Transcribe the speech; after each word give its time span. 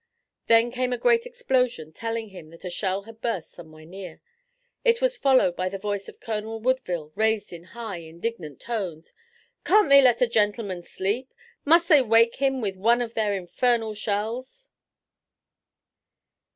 Then 0.47 0.71
came 0.71 0.91
a 0.91 0.97
great 0.97 1.27
explosion 1.27 1.93
telling 1.93 2.29
him 2.29 2.49
that 2.49 2.65
a 2.65 2.71
shell 2.71 3.03
had 3.03 3.21
burst 3.21 3.51
somewhere 3.51 3.85
near. 3.85 4.19
It 4.83 4.99
was 4.99 5.15
followed 5.15 5.55
by 5.55 5.69
the 5.69 5.77
voice 5.77 6.09
of 6.09 6.19
Colonel 6.19 6.59
Woodville 6.59 7.11
raised 7.13 7.53
in 7.53 7.65
high, 7.77 7.97
indignant 7.97 8.59
tones: 8.59 9.13
"Can't 9.63 9.89
they 9.89 10.01
let 10.01 10.19
a 10.19 10.25
gentleman 10.25 10.81
sleep? 10.81 11.31
Must 11.65 11.87
they 11.87 12.01
wake 12.01 12.37
him 12.37 12.61
with 12.61 12.77
one 12.77 13.03
of 13.03 13.13
their 13.13 13.35
infernal 13.35 13.93
shells?" 13.93 14.69